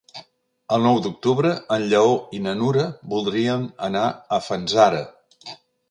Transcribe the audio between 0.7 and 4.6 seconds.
El nou d'octubre en Lleó i na Nura voldrien anar a